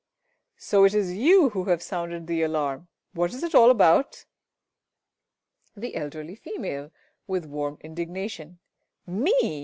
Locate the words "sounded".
1.83-2.25